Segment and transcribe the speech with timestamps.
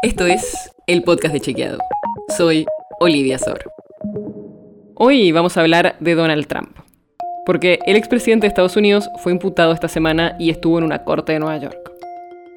[0.00, 1.78] Esto es el podcast de Chequeado.
[2.36, 2.66] Soy
[3.00, 3.58] Olivia Sor.
[4.94, 6.78] Hoy vamos a hablar de Donald Trump.
[7.44, 11.32] Porque el expresidente de Estados Unidos fue imputado esta semana y estuvo en una corte
[11.32, 11.90] de Nueva York.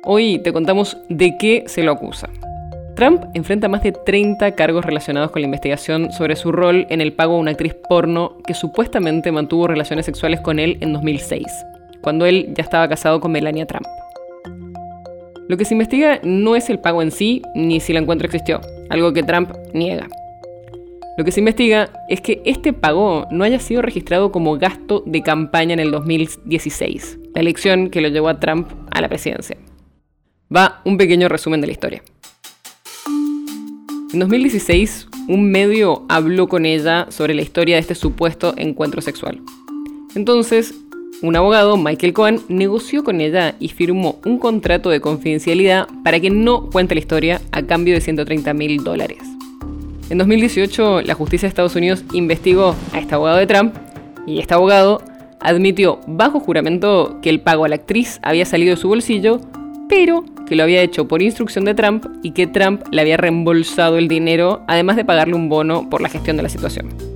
[0.03, 2.29] Hoy te contamos de qué se lo acusa.
[2.95, 7.13] Trump enfrenta más de 30 cargos relacionados con la investigación sobre su rol en el
[7.13, 11.47] pago a una actriz porno que supuestamente mantuvo relaciones sexuales con él en 2006,
[12.01, 13.87] cuando él ya estaba casado con Melania Trump.
[15.51, 18.61] Lo que se investiga no es el pago en sí, ni si el encuentro existió,
[18.89, 20.07] algo que Trump niega.
[21.17, 25.21] Lo que se investiga es que este pago no haya sido registrado como gasto de
[25.21, 29.57] campaña en el 2016, la elección que lo llevó a Trump a la presidencia.
[30.55, 32.01] Va un pequeño resumen de la historia.
[34.13, 39.41] En 2016, un medio habló con ella sobre la historia de este supuesto encuentro sexual.
[40.15, 40.73] Entonces,
[41.21, 46.29] un abogado, Michael Cohen, negoció con ella y firmó un contrato de confidencialidad para que
[46.29, 49.19] no cuente la historia a cambio de 130 mil dólares.
[50.09, 53.75] En 2018, la justicia de Estados Unidos investigó a este abogado de Trump
[54.25, 55.01] y este abogado
[55.39, 59.39] admitió bajo juramento que el pago a la actriz había salido de su bolsillo,
[59.87, 63.97] pero que lo había hecho por instrucción de Trump y que Trump le había reembolsado
[63.97, 67.10] el dinero, además de pagarle un bono por la gestión de la situación.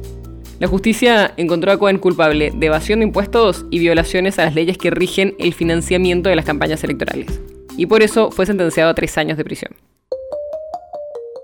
[0.58, 4.78] La justicia encontró a Cohen culpable de evasión de impuestos y violaciones a las leyes
[4.78, 7.42] que rigen el financiamiento de las campañas electorales,
[7.76, 9.76] y por eso fue sentenciado a tres años de prisión.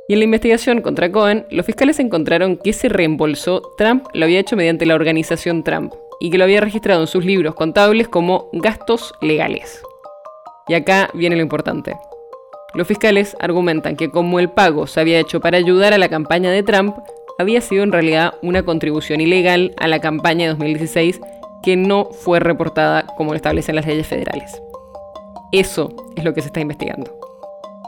[0.07, 4.39] Y en la investigación contra Cohen, los fiscales encontraron que ese reembolso Trump lo había
[4.39, 8.49] hecho mediante la organización Trump y que lo había registrado en sus libros contables como
[8.53, 9.81] gastos legales.
[10.67, 11.97] Y acá viene lo importante.
[12.73, 16.51] Los fiscales argumentan que como el pago se había hecho para ayudar a la campaña
[16.51, 16.95] de Trump,
[17.37, 21.19] había sido en realidad una contribución ilegal a la campaña de 2016
[21.63, 24.61] que no fue reportada como lo establecen las leyes federales.
[25.51, 27.11] Eso es lo que se está investigando.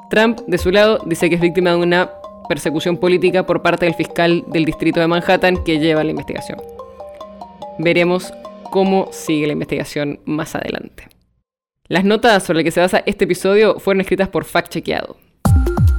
[0.09, 2.11] Trump, de su lado, dice que es víctima de una
[2.47, 6.61] persecución política por parte del fiscal del distrito de Manhattan que lleva la investigación.
[7.79, 8.33] Veremos
[8.69, 11.07] cómo sigue la investigación más adelante.
[11.87, 15.17] Las notas sobre las que se basa este episodio fueron escritas por Fact Chequeado.